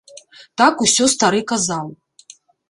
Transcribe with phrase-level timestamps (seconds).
[0.61, 1.85] Так усё стары казаў.